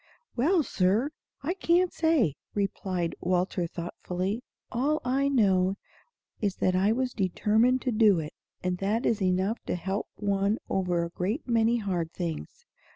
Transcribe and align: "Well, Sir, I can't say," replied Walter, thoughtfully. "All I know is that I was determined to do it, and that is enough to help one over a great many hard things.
"Well, 0.35 0.63
Sir, 0.63 1.11
I 1.43 1.53
can't 1.53 1.93
say," 1.93 2.33
replied 2.55 3.13
Walter, 3.21 3.67
thoughtfully. 3.67 4.41
"All 4.71 4.99
I 5.05 5.29
know 5.29 5.75
is 6.41 6.55
that 6.55 6.75
I 6.75 6.91
was 6.91 7.13
determined 7.13 7.83
to 7.83 7.91
do 7.91 8.17
it, 8.17 8.33
and 8.63 8.79
that 8.79 9.05
is 9.05 9.21
enough 9.21 9.59
to 9.67 9.75
help 9.75 10.07
one 10.15 10.57
over 10.71 11.03
a 11.03 11.09
great 11.11 11.47
many 11.47 11.77
hard 11.77 12.11
things. 12.13 12.65